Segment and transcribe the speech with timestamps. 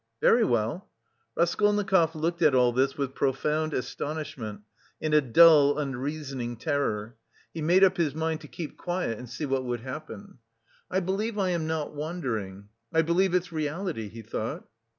[0.19, 0.89] "Very well."
[1.37, 4.61] Raskolnikov looked at all this with profound astonishment
[4.99, 7.17] and a dull, unreasoning terror.
[7.53, 10.39] He made up his mind to keep quiet and see what would happen.
[10.89, 12.69] "I believe I am not wandering.
[12.91, 14.65] I believe it's reality," he thought.